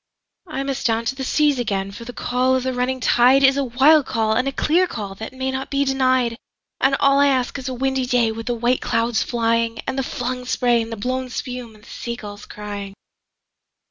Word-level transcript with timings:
I 0.47 0.63
must 0.63 0.87
down 0.87 1.05
to 1.05 1.15
the 1.15 1.23
seas 1.23 1.59
again, 1.59 1.91
for 1.91 2.05
the 2.05 2.11
call 2.11 2.55
of 2.55 2.63
the 2.63 2.73
running 2.73 2.99
tideIs 3.01 3.55
a 3.55 3.63
wild 3.63 4.07
call 4.07 4.33
and 4.33 4.47
a 4.47 4.51
clear 4.51 4.87
call 4.87 5.13
that 5.13 5.31
may 5.31 5.51
not 5.51 5.69
be 5.69 5.85
denied; 5.85 6.39
And 6.79 6.95
all 6.99 7.19
I 7.19 7.27
ask 7.27 7.59
is 7.59 7.69
a 7.69 7.73
windy 7.75 8.07
day 8.07 8.31
with 8.31 8.47
the 8.47 8.55
white 8.55 8.81
clouds 8.81 9.21
flying, 9.21 9.77
And 9.85 9.99
the 9.99 10.03
flung 10.03 10.45
spray 10.47 10.81
and 10.81 10.91
the 10.91 10.97
blown 10.97 11.29
spume, 11.29 11.75
and 11.75 11.83
the 11.83 11.87
sea 11.87 12.15
gulls 12.15 12.47
crying. 12.47 12.95